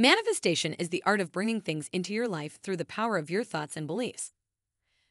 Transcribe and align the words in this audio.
Manifestation 0.00 0.74
is 0.74 0.90
the 0.90 1.02
art 1.04 1.20
of 1.20 1.32
bringing 1.32 1.60
things 1.60 1.90
into 1.92 2.14
your 2.14 2.28
life 2.28 2.60
through 2.62 2.76
the 2.76 2.84
power 2.84 3.18
of 3.18 3.30
your 3.30 3.42
thoughts 3.42 3.76
and 3.76 3.84
beliefs. 3.84 4.32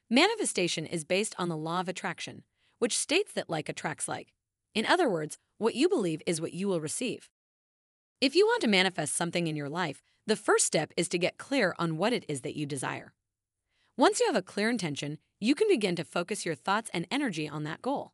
Manifestation 0.10 0.86
is 0.86 1.04
based 1.04 1.36
on 1.38 1.50
the 1.50 1.58
law 1.58 1.82
of 1.82 1.90
attraction, 1.90 2.44
which 2.80 2.98
states 2.98 3.34
that 3.34 3.50
like 3.50 3.68
attracts 3.68 4.08
like. 4.08 4.34
In 4.74 4.86
other 4.86 5.10
words, 5.10 5.40
what 5.58 5.76
you 5.76 5.90
believe 5.90 6.22
is 6.26 6.40
what 6.40 6.54
you 6.54 6.70
will 6.70 6.80
receive. 6.80 7.30
If 8.22 8.34
you 8.34 8.46
want 8.46 8.62
to 8.62 8.70
manifest 8.70 9.14
something 9.14 9.48
in 9.48 9.58
your 9.58 9.68
life, 9.68 10.02
the 10.26 10.38
first 10.38 10.66
step 10.66 10.94
is 10.96 11.10
to 11.10 11.18
get 11.18 11.38
clear 11.38 11.76
on 11.78 11.98
what 11.98 12.14
it 12.14 12.24
is 12.30 12.40
that 12.44 12.56
you 12.56 12.66
desire. 12.66 13.12
Once 13.98 14.22
you 14.22 14.28
have 14.28 14.38
a 14.38 14.42
clear 14.42 14.70
intention, 14.70 15.18
you 15.42 15.54
can 15.54 15.68
begin 15.68 15.98
to 15.98 16.06
focus 16.06 16.46
your 16.46 16.56
thoughts 16.56 16.90
and 16.94 17.06
energy 17.12 17.46
on 17.46 17.64
that 17.64 17.82
goal. 17.82 18.14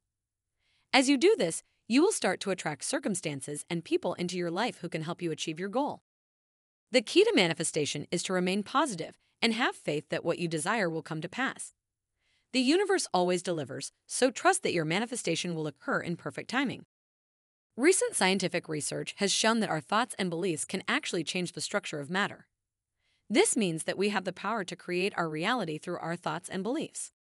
As 0.92 1.08
you 1.08 1.18
do 1.20 1.36
this, 1.38 1.62
you 1.88 2.02
will 2.02 2.12
start 2.12 2.40
to 2.40 2.50
attract 2.50 2.84
circumstances 2.84 3.64
and 3.70 3.86
people 3.86 4.16
into 4.16 4.40
your 4.40 4.50
life 4.50 4.80
who 4.80 4.90
can 4.90 5.04
help 5.04 5.22
you 5.22 5.30
achieve 5.30 5.60
your 5.60 5.70
goal. 5.70 6.02
The 6.94 7.02
key 7.02 7.24
to 7.24 7.34
manifestation 7.34 8.06
is 8.12 8.22
to 8.22 8.34
remain 8.34 8.62
positive 8.62 9.16
and 9.42 9.56
have 9.56 9.76
faith 9.76 10.10
that 10.10 10.24
what 10.24 10.38
you 10.38 10.48
desire 10.48 10.88
will 10.88 11.02
come 11.02 11.22
to 11.22 11.28
pass. 11.28 11.74
The 12.52 12.60
universe 12.60 13.08
always 13.12 13.42
delivers, 13.42 13.92
so 14.06 14.30
trust 14.30 14.62
that 14.62 14.74
your 14.74 14.86
manifestation 14.86 15.56
will 15.56 15.66
occur 15.66 16.02
in 16.02 16.18
perfect 16.18 16.52
timing. 16.52 16.86
Recent 17.76 18.14
scientific 18.14 18.70
research 18.70 19.16
has 19.18 19.32
shown 19.32 19.60
that 19.62 19.72
our 19.72 19.82
thoughts 19.82 20.14
and 20.20 20.30
beliefs 20.30 20.66
can 20.66 20.84
actually 20.88 21.24
change 21.24 21.54
the 21.54 21.62
structure 21.62 22.00
of 22.00 22.12
matter. 22.12 22.46
This 23.28 23.58
means 23.58 23.86
that 23.86 23.98
we 23.98 24.10
have 24.10 24.24
the 24.24 24.32
power 24.32 24.64
to 24.64 24.76
create 24.76 25.16
our 25.18 25.28
reality 25.28 25.80
through 25.80 25.98
our 25.98 26.16
thoughts 26.16 26.48
and 26.48 26.62
beliefs. 26.62 27.12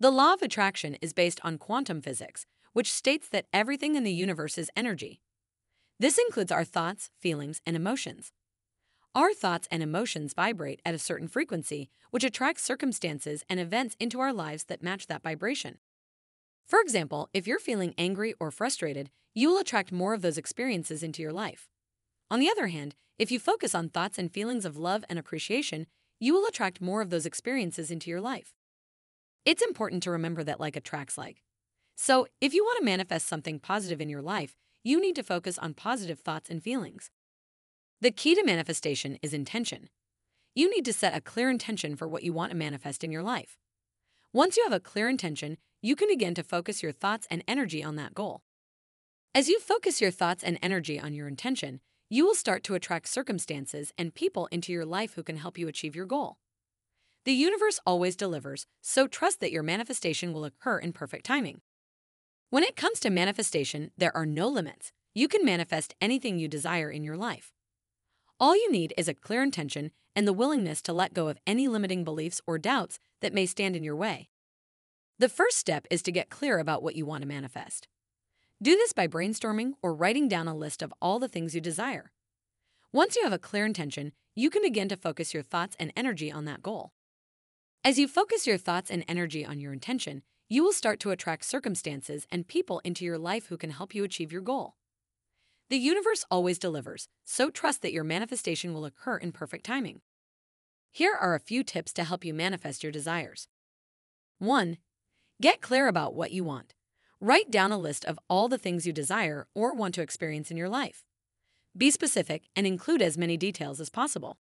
The 0.00 0.10
law 0.10 0.32
of 0.32 0.42
attraction 0.42 0.96
is 1.00 1.12
based 1.12 1.38
on 1.44 1.58
quantum 1.58 2.02
physics, 2.02 2.44
which 2.72 2.92
states 2.92 3.28
that 3.28 3.46
everything 3.52 3.94
in 3.94 4.02
the 4.02 4.12
universe 4.12 4.58
is 4.58 4.68
energy. 4.74 5.20
This 6.00 6.18
includes 6.18 6.50
our 6.50 6.64
thoughts, 6.64 7.10
feelings, 7.20 7.60
and 7.64 7.76
emotions. 7.76 8.32
Our 9.12 9.34
thoughts 9.34 9.66
and 9.72 9.82
emotions 9.82 10.34
vibrate 10.34 10.80
at 10.84 10.94
a 10.94 10.98
certain 10.98 11.26
frequency, 11.26 11.90
which 12.12 12.22
attracts 12.22 12.62
circumstances 12.62 13.44
and 13.48 13.58
events 13.58 13.96
into 13.98 14.20
our 14.20 14.32
lives 14.32 14.64
that 14.64 14.84
match 14.84 15.08
that 15.08 15.24
vibration. 15.24 15.78
For 16.68 16.80
example, 16.80 17.28
if 17.34 17.44
you're 17.44 17.58
feeling 17.58 17.92
angry 17.98 18.34
or 18.38 18.52
frustrated, 18.52 19.10
you 19.34 19.48
will 19.48 19.58
attract 19.58 19.90
more 19.90 20.14
of 20.14 20.22
those 20.22 20.38
experiences 20.38 21.02
into 21.02 21.22
your 21.22 21.32
life. 21.32 21.68
On 22.30 22.38
the 22.38 22.48
other 22.48 22.68
hand, 22.68 22.94
if 23.18 23.32
you 23.32 23.40
focus 23.40 23.74
on 23.74 23.88
thoughts 23.88 24.16
and 24.16 24.32
feelings 24.32 24.64
of 24.64 24.76
love 24.76 25.04
and 25.08 25.18
appreciation, 25.18 25.88
you 26.20 26.32
will 26.32 26.46
attract 26.46 26.80
more 26.80 27.02
of 27.02 27.10
those 27.10 27.26
experiences 27.26 27.90
into 27.90 28.10
your 28.10 28.20
life. 28.20 28.54
It's 29.44 29.62
important 29.62 30.04
to 30.04 30.12
remember 30.12 30.44
that 30.44 30.60
like 30.60 30.76
attracts 30.76 31.18
like. 31.18 31.42
So, 31.96 32.28
if 32.40 32.54
you 32.54 32.62
want 32.62 32.78
to 32.78 32.84
manifest 32.84 33.26
something 33.26 33.58
positive 33.58 34.00
in 34.00 34.08
your 34.08 34.22
life, 34.22 34.54
you 34.84 35.00
need 35.00 35.16
to 35.16 35.24
focus 35.24 35.58
on 35.58 35.74
positive 35.74 36.20
thoughts 36.20 36.48
and 36.48 36.62
feelings. 36.62 37.10
The 38.02 38.10
key 38.10 38.34
to 38.34 38.42
manifestation 38.42 39.18
is 39.20 39.34
intention. 39.34 39.90
You 40.54 40.70
need 40.74 40.86
to 40.86 40.92
set 40.92 41.14
a 41.14 41.20
clear 41.20 41.50
intention 41.50 41.96
for 41.96 42.08
what 42.08 42.22
you 42.22 42.32
want 42.32 42.50
to 42.50 42.56
manifest 42.56 43.04
in 43.04 43.12
your 43.12 43.22
life. 43.22 43.58
Once 44.32 44.56
you 44.56 44.62
have 44.64 44.72
a 44.72 44.80
clear 44.80 45.06
intention, 45.06 45.58
you 45.82 45.94
can 45.94 46.08
begin 46.08 46.34
to 46.36 46.42
focus 46.42 46.82
your 46.82 46.92
thoughts 46.92 47.26
and 47.30 47.44
energy 47.46 47.84
on 47.84 47.96
that 47.96 48.14
goal. 48.14 48.40
As 49.34 49.50
you 49.50 49.60
focus 49.60 50.00
your 50.00 50.10
thoughts 50.10 50.42
and 50.42 50.58
energy 50.62 50.98
on 50.98 51.12
your 51.12 51.28
intention, 51.28 51.80
you 52.08 52.24
will 52.24 52.34
start 52.34 52.64
to 52.64 52.74
attract 52.74 53.06
circumstances 53.06 53.92
and 53.98 54.14
people 54.14 54.48
into 54.50 54.72
your 54.72 54.86
life 54.86 55.12
who 55.12 55.22
can 55.22 55.36
help 55.36 55.58
you 55.58 55.68
achieve 55.68 55.94
your 55.94 56.06
goal. 56.06 56.38
The 57.26 57.32
universe 57.32 57.80
always 57.84 58.16
delivers, 58.16 58.66
so 58.80 59.08
trust 59.08 59.40
that 59.40 59.52
your 59.52 59.62
manifestation 59.62 60.32
will 60.32 60.46
occur 60.46 60.78
in 60.78 60.94
perfect 60.94 61.26
timing. 61.26 61.60
When 62.48 62.64
it 62.64 62.76
comes 62.76 62.98
to 63.00 63.10
manifestation, 63.10 63.90
there 63.98 64.16
are 64.16 64.24
no 64.24 64.48
limits. 64.48 64.90
You 65.14 65.28
can 65.28 65.44
manifest 65.44 65.94
anything 66.00 66.38
you 66.38 66.48
desire 66.48 66.90
in 66.90 67.04
your 67.04 67.18
life. 67.18 67.52
All 68.40 68.56
you 68.56 68.72
need 68.72 68.94
is 68.96 69.06
a 69.06 69.12
clear 69.12 69.42
intention 69.42 69.90
and 70.16 70.26
the 70.26 70.32
willingness 70.32 70.80
to 70.82 70.94
let 70.94 71.12
go 71.12 71.28
of 71.28 71.38
any 71.46 71.68
limiting 71.68 72.04
beliefs 72.04 72.40
or 72.46 72.56
doubts 72.56 72.98
that 73.20 73.34
may 73.34 73.44
stand 73.44 73.76
in 73.76 73.84
your 73.84 73.94
way. 73.94 74.30
The 75.18 75.28
first 75.28 75.58
step 75.58 75.86
is 75.90 76.00
to 76.02 76.12
get 76.12 76.30
clear 76.30 76.58
about 76.58 76.82
what 76.82 76.96
you 76.96 77.04
want 77.04 77.20
to 77.20 77.28
manifest. 77.28 77.86
Do 78.62 78.74
this 78.76 78.94
by 78.94 79.06
brainstorming 79.06 79.72
or 79.82 79.94
writing 79.94 80.26
down 80.26 80.48
a 80.48 80.56
list 80.56 80.80
of 80.80 80.94
all 81.02 81.18
the 81.18 81.28
things 81.28 81.54
you 81.54 81.60
desire. 81.60 82.12
Once 82.94 83.14
you 83.14 83.24
have 83.24 83.32
a 83.32 83.38
clear 83.38 83.66
intention, 83.66 84.12
you 84.34 84.48
can 84.48 84.62
begin 84.62 84.88
to 84.88 84.96
focus 84.96 85.34
your 85.34 85.42
thoughts 85.42 85.76
and 85.78 85.92
energy 85.94 86.32
on 86.32 86.46
that 86.46 86.62
goal. 86.62 86.92
As 87.84 87.98
you 87.98 88.08
focus 88.08 88.46
your 88.46 88.58
thoughts 88.58 88.90
and 88.90 89.04
energy 89.06 89.44
on 89.44 89.60
your 89.60 89.74
intention, 89.74 90.22
you 90.48 90.64
will 90.64 90.72
start 90.72 90.98
to 91.00 91.10
attract 91.10 91.44
circumstances 91.44 92.26
and 92.32 92.48
people 92.48 92.80
into 92.84 93.04
your 93.04 93.18
life 93.18 93.48
who 93.48 93.58
can 93.58 93.70
help 93.70 93.94
you 93.94 94.02
achieve 94.02 94.32
your 94.32 94.40
goal. 94.40 94.76
The 95.70 95.78
universe 95.78 96.24
always 96.32 96.58
delivers, 96.58 97.06
so 97.24 97.48
trust 97.48 97.80
that 97.82 97.92
your 97.92 98.02
manifestation 98.02 98.74
will 98.74 98.84
occur 98.84 99.16
in 99.16 99.30
perfect 99.30 99.64
timing. 99.64 100.00
Here 100.90 101.14
are 101.14 101.36
a 101.36 101.40
few 101.40 101.62
tips 101.62 101.92
to 101.92 102.02
help 102.02 102.24
you 102.24 102.34
manifest 102.34 102.82
your 102.82 102.90
desires. 102.90 103.46
1. 104.40 104.78
Get 105.40 105.60
clear 105.60 105.86
about 105.86 106.16
what 106.16 106.32
you 106.32 106.42
want. 106.42 106.74
Write 107.20 107.52
down 107.52 107.70
a 107.70 107.78
list 107.78 108.04
of 108.04 108.18
all 108.28 108.48
the 108.48 108.58
things 108.58 108.84
you 108.84 108.92
desire 108.92 109.46
or 109.54 109.72
want 109.72 109.94
to 109.94 110.02
experience 110.02 110.50
in 110.50 110.56
your 110.56 110.68
life. 110.68 111.04
Be 111.76 111.92
specific 111.92 112.48
and 112.56 112.66
include 112.66 113.00
as 113.00 113.16
many 113.16 113.36
details 113.36 113.78
as 113.80 113.90
possible. 113.90 114.38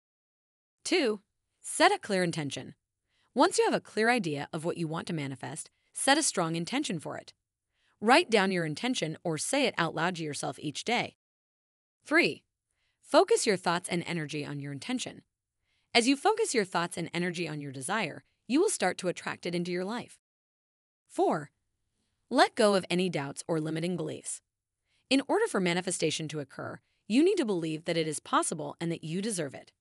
2. 0.83 1.21
Set 1.59 1.91
a 1.91 1.97
clear 1.97 2.21
intention. 2.21 2.75
Once 3.33 3.57
you 3.57 3.65
have 3.65 3.73
a 3.73 3.79
clear 3.79 4.11
idea 4.11 4.47
of 4.53 4.63
what 4.63 4.77
you 4.77 4.87
want 4.87 5.07
to 5.07 5.13
manifest, 5.13 5.71
set 5.91 6.19
a 6.19 6.23
strong 6.23 6.55
intention 6.55 6.99
for 6.99 7.17
it. 7.17 7.33
Write 8.05 8.29
down 8.29 8.51
your 8.51 8.65
intention 8.65 9.17
or 9.23 9.35
say 9.35 9.65
it 9.65 9.73
out 9.79 9.95
loud 9.95 10.17
to 10.17 10.23
yourself 10.23 10.59
each 10.59 10.83
day. 10.83 11.15
3. 12.05 12.43
Focus 13.01 13.47
your 13.47 13.57
thoughts 13.57 13.89
and 13.89 14.03
energy 14.05 14.45
on 14.45 14.59
your 14.59 14.71
intention. 14.71 15.23
As 15.91 16.07
you 16.07 16.15
focus 16.15 16.53
your 16.53 16.65
thoughts 16.65 16.97
and 16.97 17.09
energy 17.15 17.47
on 17.47 17.61
your 17.61 17.71
desire, 17.71 18.23
you 18.47 18.61
will 18.61 18.69
start 18.69 18.99
to 18.99 19.07
attract 19.07 19.47
it 19.47 19.55
into 19.55 19.71
your 19.71 19.83
life. 19.83 20.19
4. 21.09 21.49
Let 22.29 22.53
go 22.53 22.75
of 22.75 22.85
any 22.91 23.09
doubts 23.09 23.43
or 23.47 23.59
limiting 23.59 23.97
beliefs. 23.97 24.39
In 25.09 25.23
order 25.27 25.47
for 25.47 25.59
manifestation 25.59 26.27
to 26.27 26.39
occur, 26.39 26.81
you 27.07 27.25
need 27.25 27.37
to 27.37 27.43
believe 27.43 27.85
that 27.85 27.97
it 27.97 28.07
is 28.07 28.19
possible 28.19 28.77
and 28.79 28.91
that 28.91 29.03
you 29.03 29.19
deserve 29.19 29.55
it. 29.55 29.71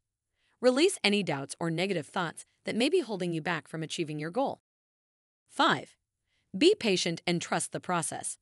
Release 0.63 0.99
any 1.05 1.23
doubts 1.23 1.55
or 1.61 1.71
negative 1.71 2.07
thoughts 2.07 2.47
that 2.65 2.75
may 2.75 2.89
be 2.89 3.01
holding 3.01 3.35
you 3.35 3.43
back 3.43 3.69
from 3.69 3.83
achieving 3.83 4.19
your 4.19 4.31
goal. 4.31 4.63
5. 5.51 5.95
Be 6.57 6.77
patient 6.79 7.21
and 7.27 7.43
trust 7.43 7.73
the 7.73 7.81
process. 7.81 8.39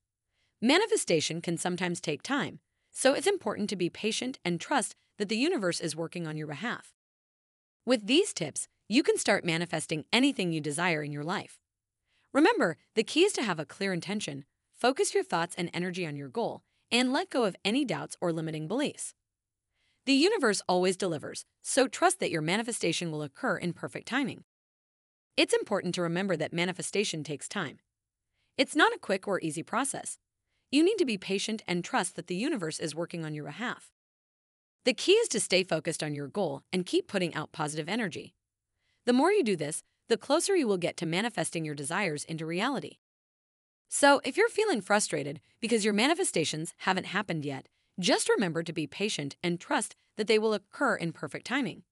Manifestation 0.61 1.41
can 1.41 1.57
sometimes 1.57 1.99
take 1.99 2.23
time, 2.23 2.59
so 2.91 3.15
it's 3.15 3.27
important 3.27 3.71
to 3.71 3.77
be 3.77 3.89
patient 3.89 4.39
and 4.45 4.61
trust 4.61 4.95
that 5.17 5.31
the 5.31 5.37
universe 5.37 5.81
is 5.81 5.97
working 5.97 6.27
on 6.27 6.37
your 6.37 6.47
behalf. 6.47 6.93
With 7.87 8.07
these 8.07 8.35
tips, 8.35 8.69
you 8.87 9.03
can 9.03 9.17
start 9.17 9.47
manifesting 9.47 10.05
anything 10.13 10.53
you 10.53 10.61
desire 10.61 11.03
in 11.03 11.11
your 11.11 11.25
life. 11.25 11.59
Remember, 12.35 12.77
the 12.95 13.03
key 13.03 13.23
is 13.23 13.33
to 13.33 13.43
have 13.43 13.59
a 13.59 13.65
clear 13.65 13.95
intention, 13.95 14.45
focus 14.79 15.15
your 15.15 15.25
thoughts 15.25 15.55
and 15.57 15.71
energy 15.73 16.07
on 16.07 16.15
your 16.15 16.29
goal, 16.29 16.63
and 16.91 17.15
let 17.15 17.31
go 17.31 17.45
of 17.45 17.57
any 17.65 17.83
doubts 17.83 18.19
or 18.21 18.31
limiting 18.31 18.69
beliefs. 18.69 19.15
The 20.05 20.13
universe 20.13 20.61
always 20.69 20.99
delivers, 20.99 21.47
so 21.63 21.89
trust 21.89 22.21
that 22.21 22.31
your 22.31 22.43
manifestation 22.43 23.11
will 23.11 23.23
occur 23.23 23.57
in 23.57 23.73
perfect 23.73 24.07
timing. 24.07 24.45
It's 25.35 25.55
important 25.55 25.95
to 25.95 26.03
remember 26.03 26.37
that 26.37 26.53
manifestation 26.53 27.25
takes 27.25 27.49
time. 27.49 27.79
It's 28.59 28.77
not 28.77 28.93
a 28.93 28.99
quick 28.99 29.27
or 29.27 29.41
easy 29.41 29.63
process. 29.63 30.19
You 30.71 30.85
need 30.85 30.99
to 30.99 31.07
be 31.07 31.17
patient 31.17 31.63
and 31.67 31.83
trust 31.83 32.17
that 32.17 32.27
the 32.27 32.35
universe 32.35 32.79
is 32.79 32.95
working 32.95 33.25
on 33.25 33.35
your 33.35 33.45
behalf. 33.45 33.91
The 34.85 34.93
key 34.93 35.13
is 35.13 35.29
to 35.29 35.41
stay 35.41 35.63
focused 35.63 36.03
on 36.03 36.15
your 36.15 36.29
goal 36.29 36.63
and 36.73 36.85
keep 36.85 37.09
putting 37.09 37.35
out 37.35 37.53
positive 37.53 37.89
energy. 37.89 38.35
The 39.07 39.13
more 39.13 39.33
you 39.33 39.43
do 39.43 39.57
this, 39.57 39.83
the 40.09 40.17
closer 40.17 40.55
you 40.55 40.67
will 40.67 40.77
get 40.77 40.97
to 40.99 41.07
manifesting 41.07 41.65
your 41.65 41.75
desires 41.75 42.25
into 42.25 42.45
reality. 42.45 42.99
So, 43.89 44.21
if 44.25 44.37
you're 44.37 44.49
feeling 44.49 44.81
frustrated 44.81 45.41
because 45.61 45.85
your 45.85 45.95
manifestations 45.95 46.75
haven't 46.79 47.07
happened 47.07 47.45
yet, 47.45 47.69
just 48.01 48.29
remember 48.29 48.63
to 48.63 48.73
be 48.73 48.87
patient 48.87 49.37
and 49.43 49.61
trust 49.61 49.95
that 50.17 50.27
they 50.27 50.39
will 50.39 50.55
occur 50.55 50.97
in 50.97 51.13
perfect 51.13 51.47
timing. 51.47 51.85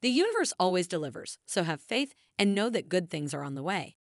The 0.00 0.10
universe 0.10 0.52
always 0.58 0.86
delivers, 0.86 1.38
so 1.44 1.64
have 1.64 1.80
faith 1.80 2.14
and 2.38 2.54
know 2.54 2.70
that 2.70 2.88
good 2.88 3.10
things 3.10 3.34
are 3.34 3.42
on 3.42 3.54
the 3.54 3.62
way. 3.62 3.97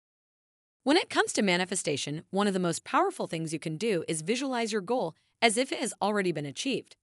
When 0.86 0.96
it 0.96 1.10
comes 1.10 1.32
to 1.32 1.42
manifestation, 1.42 2.22
one 2.30 2.46
of 2.46 2.54
the 2.54 2.60
most 2.60 2.84
powerful 2.84 3.26
things 3.26 3.52
you 3.52 3.58
can 3.58 3.76
do 3.76 4.04
is 4.06 4.22
visualize 4.22 4.70
your 4.70 4.80
goal 4.80 5.16
as 5.42 5.56
if 5.56 5.72
it 5.72 5.80
has 5.80 5.92
already 6.00 6.30
been 6.30 6.46
achieved. 6.46 6.94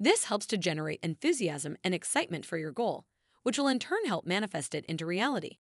This 0.00 0.24
helps 0.24 0.46
to 0.46 0.58
generate 0.58 0.98
enthusiasm 1.00 1.76
and 1.84 1.94
excitement 1.94 2.44
for 2.44 2.58
your 2.58 2.72
goal, 2.72 3.04
which 3.44 3.56
will 3.56 3.68
in 3.68 3.78
turn 3.78 4.04
help 4.06 4.26
manifest 4.26 4.74
it 4.74 4.84
into 4.86 5.06
reality. 5.06 5.58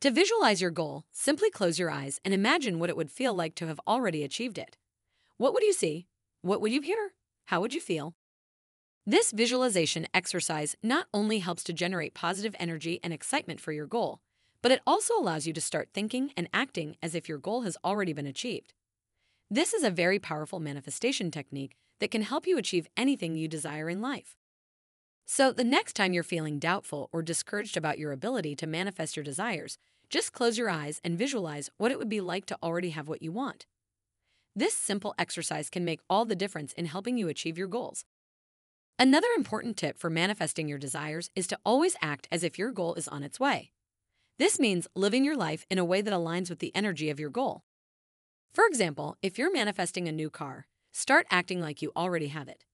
To 0.00 0.10
visualize 0.10 0.60
your 0.60 0.72
goal, 0.72 1.04
simply 1.12 1.50
close 1.50 1.78
your 1.78 1.88
eyes 1.88 2.20
and 2.24 2.34
imagine 2.34 2.80
what 2.80 2.90
it 2.90 2.96
would 2.96 3.12
feel 3.12 3.32
like 3.32 3.54
to 3.54 3.68
have 3.68 3.78
already 3.86 4.24
achieved 4.24 4.58
it. 4.58 4.76
What 5.36 5.54
would 5.54 5.62
you 5.62 5.72
see? 5.72 6.08
What 6.42 6.60
would 6.60 6.72
you 6.72 6.80
hear? 6.80 7.12
How 7.44 7.60
would 7.60 7.74
you 7.74 7.80
feel? 7.80 8.16
This 9.06 9.30
visualization 9.30 10.08
exercise 10.12 10.74
not 10.82 11.06
only 11.14 11.38
helps 11.38 11.62
to 11.62 11.72
generate 11.72 12.12
positive 12.12 12.56
energy 12.58 12.98
and 13.04 13.12
excitement 13.12 13.60
for 13.60 13.70
your 13.70 13.86
goal, 13.86 14.18
but 14.66 14.72
it 14.72 14.82
also 14.84 15.14
allows 15.16 15.46
you 15.46 15.52
to 15.52 15.60
start 15.60 15.90
thinking 15.94 16.32
and 16.36 16.48
acting 16.52 16.96
as 17.00 17.14
if 17.14 17.28
your 17.28 17.38
goal 17.38 17.62
has 17.62 17.76
already 17.84 18.12
been 18.12 18.26
achieved. 18.26 18.74
This 19.48 19.72
is 19.72 19.84
a 19.84 19.90
very 19.90 20.18
powerful 20.18 20.58
manifestation 20.58 21.30
technique 21.30 21.76
that 22.00 22.10
can 22.10 22.22
help 22.22 22.48
you 22.48 22.58
achieve 22.58 22.88
anything 22.96 23.36
you 23.36 23.46
desire 23.46 23.88
in 23.88 24.02
life. 24.02 24.34
So, 25.24 25.52
the 25.52 25.62
next 25.62 25.94
time 25.94 26.12
you're 26.12 26.24
feeling 26.24 26.58
doubtful 26.58 27.08
or 27.12 27.22
discouraged 27.22 27.76
about 27.76 28.00
your 28.00 28.10
ability 28.10 28.56
to 28.56 28.66
manifest 28.66 29.16
your 29.16 29.22
desires, 29.22 29.78
just 30.10 30.32
close 30.32 30.58
your 30.58 30.68
eyes 30.68 31.00
and 31.04 31.16
visualize 31.16 31.70
what 31.76 31.92
it 31.92 31.98
would 32.00 32.08
be 32.08 32.20
like 32.20 32.44
to 32.46 32.58
already 32.60 32.90
have 32.90 33.06
what 33.06 33.22
you 33.22 33.30
want. 33.30 33.66
This 34.56 34.74
simple 34.74 35.14
exercise 35.16 35.70
can 35.70 35.84
make 35.84 36.00
all 36.10 36.24
the 36.24 36.34
difference 36.34 36.72
in 36.72 36.86
helping 36.86 37.16
you 37.16 37.28
achieve 37.28 37.56
your 37.56 37.68
goals. 37.68 38.04
Another 38.98 39.28
important 39.36 39.76
tip 39.76 39.96
for 39.96 40.10
manifesting 40.10 40.66
your 40.66 40.78
desires 40.78 41.30
is 41.36 41.46
to 41.46 41.58
always 41.64 41.94
act 42.02 42.26
as 42.32 42.42
if 42.42 42.58
your 42.58 42.72
goal 42.72 42.94
is 42.94 43.06
on 43.06 43.22
its 43.22 43.38
way. 43.38 43.70
This 44.38 44.58
means 44.58 44.86
living 44.94 45.24
your 45.24 45.36
life 45.36 45.64
in 45.70 45.78
a 45.78 45.84
way 45.84 46.02
that 46.02 46.12
aligns 46.12 46.50
with 46.50 46.58
the 46.58 46.74
energy 46.74 47.08
of 47.08 47.18
your 47.18 47.30
goal. 47.30 47.62
For 48.52 48.66
example, 48.66 49.16
if 49.22 49.38
you're 49.38 49.52
manifesting 49.52 50.08
a 50.08 50.12
new 50.12 50.28
car, 50.28 50.66
start 50.92 51.26
acting 51.30 51.60
like 51.60 51.80
you 51.80 51.90
already 51.96 52.28
have 52.28 52.48
it. 52.48 52.64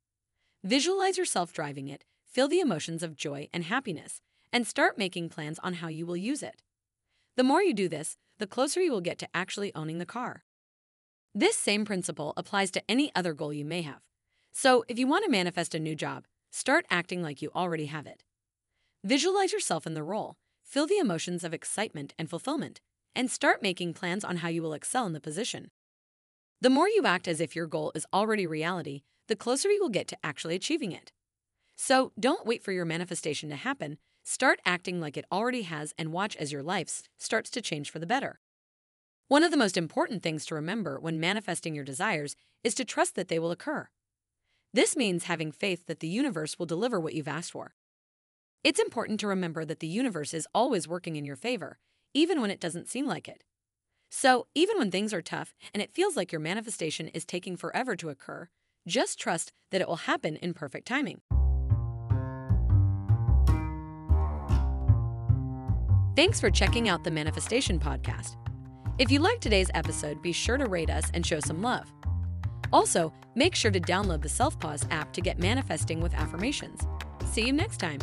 Visualize 0.64 1.18
yourself 1.18 1.52
driving 1.52 1.88
it, 1.88 2.04
feel 2.26 2.48
the 2.48 2.60
emotions 2.60 3.02
of 3.02 3.16
joy 3.16 3.48
and 3.52 3.64
happiness, 3.64 4.20
and 4.52 4.66
start 4.66 4.98
making 4.98 5.28
plans 5.28 5.58
on 5.62 5.74
how 5.74 5.88
you 5.88 6.04
will 6.04 6.16
use 6.16 6.42
it. 6.42 6.62
The 7.36 7.44
more 7.44 7.62
you 7.62 7.74
do 7.74 7.88
this, 7.88 8.16
the 8.38 8.46
closer 8.46 8.80
you 8.80 8.90
will 8.90 9.00
get 9.00 9.18
to 9.18 9.28
actually 9.32 9.74
owning 9.74 9.98
the 9.98 10.06
car. 10.06 10.44
This 11.34 11.56
same 11.56 11.84
principle 11.84 12.34
applies 12.36 12.70
to 12.72 12.82
any 12.90 13.12
other 13.14 13.34
goal 13.34 13.52
you 13.52 13.64
may 13.64 13.82
have. 13.82 14.00
So, 14.52 14.84
if 14.88 14.98
you 14.98 15.06
want 15.06 15.24
to 15.24 15.30
manifest 15.30 15.74
a 15.74 15.80
new 15.80 15.94
job, 15.94 16.26
start 16.50 16.84
acting 16.90 17.22
like 17.22 17.40
you 17.40 17.50
already 17.54 17.86
have 17.86 18.06
it. 18.06 18.22
Visualize 19.02 19.52
yourself 19.52 19.86
in 19.86 19.94
the 19.94 20.02
role, 20.02 20.36
feel 20.72 20.86
the 20.86 20.96
emotions 20.96 21.44
of 21.44 21.52
excitement 21.52 22.14
and 22.18 22.30
fulfillment, 22.30 22.80
and 23.14 23.30
start 23.30 23.60
making 23.60 23.92
plans 23.92 24.24
on 24.24 24.38
how 24.38 24.48
you 24.48 24.62
will 24.62 24.72
excel 24.72 25.04
in 25.04 25.12
the 25.12 25.20
position. 25.20 25.70
The 26.62 26.70
more 26.70 26.88
you 26.88 27.02
act 27.04 27.28
as 27.28 27.42
if 27.42 27.54
your 27.54 27.66
goal 27.66 27.92
is 27.94 28.06
already 28.10 28.46
reality, 28.46 29.02
the 29.28 29.36
closer 29.36 29.70
you 29.70 29.82
will 29.82 29.90
get 29.90 30.08
to 30.08 30.18
actually 30.24 30.54
achieving 30.54 30.90
it. 30.90 31.12
So, 31.76 32.12
don't 32.18 32.46
wait 32.46 32.62
for 32.62 32.72
your 32.72 32.86
manifestation 32.86 33.50
to 33.50 33.56
happen. 33.56 33.98
Start 34.24 34.60
acting 34.64 34.98
like 34.98 35.18
it 35.18 35.26
already 35.30 35.62
has 35.62 35.92
and 35.98 36.10
watch 36.10 36.36
as 36.36 36.52
your 36.52 36.62
life 36.62 37.02
starts 37.18 37.50
to 37.50 37.60
change 37.60 37.90
for 37.90 37.98
the 37.98 38.06
better. 38.06 38.40
One 39.28 39.42
of 39.42 39.50
the 39.50 39.58
most 39.58 39.76
important 39.76 40.22
things 40.22 40.46
to 40.46 40.54
remember 40.54 40.98
when 40.98 41.20
manifesting 41.20 41.74
your 41.74 41.84
desires 41.84 42.34
is 42.64 42.74
to 42.76 42.84
trust 42.86 43.14
that 43.16 43.28
they 43.28 43.38
will 43.38 43.50
occur. 43.50 43.90
This 44.72 44.96
means 44.96 45.24
having 45.24 45.52
faith 45.52 45.84
that 45.84 46.00
the 46.00 46.08
universe 46.08 46.58
will 46.58 46.64
deliver 46.64 46.98
what 46.98 47.12
you've 47.12 47.28
asked 47.28 47.52
for. 47.52 47.74
It's 48.64 48.78
important 48.78 49.18
to 49.20 49.26
remember 49.26 49.64
that 49.64 49.80
the 49.80 49.88
universe 49.88 50.32
is 50.32 50.46
always 50.54 50.86
working 50.86 51.16
in 51.16 51.24
your 51.24 51.34
favor, 51.34 51.78
even 52.14 52.40
when 52.40 52.50
it 52.50 52.60
doesn't 52.60 52.88
seem 52.88 53.06
like 53.06 53.26
it. 53.26 53.42
So, 54.08 54.46
even 54.54 54.78
when 54.78 54.90
things 54.90 55.12
are 55.12 55.22
tough 55.22 55.54
and 55.74 55.82
it 55.82 55.92
feels 55.92 56.16
like 56.16 56.30
your 56.30 56.40
manifestation 56.40 57.08
is 57.08 57.24
taking 57.24 57.56
forever 57.56 57.96
to 57.96 58.08
occur, 58.10 58.48
just 58.86 59.18
trust 59.18 59.52
that 59.72 59.80
it 59.80 59.88
will 59.88 59.96
happen 59.96 60.36
in 60.36 60.54
perfect 60.54 60.86
timing. 60.86 61.22
Thanks 66.14 66.38
for 66.38 66.50
checking 66.50 66.88
out 66.88 67.02
the 67.02 67.10
Manifestation 67.10 67.80
Podcast. 67.80 68.36
If 68.98 69.10
you 69.10 69.18
liked 69.18 69.42
today's 69.42 69.70
episode, 69.74 70.22
be 70.22 70.32
sure 70.32 70.58
to 70.58 70.66
rate 70.66 70.90
us 70.90 71.10
and 71.14 71.26
show 71.26 71.40
some 71.40 71.62
love. 71.62 71.92
Also, 72.72 73.12
make 73.34 73.56
sure 73.56 73.72
to 73.72 73.80
download 73.80 74.22
the 74.22 74.28
Self 74.28 74.60
Pause 74.60 74.86
app 74.92 75.12
to 75.14 75.20
get 75.20 75.40
manifesting 75.40 76.00
with 76.00 76.14
affirmations. 76.14 76.86
See 77.24 77.46
you 77.46 77.52
next 77.52 77.78
time. 77.78 77.98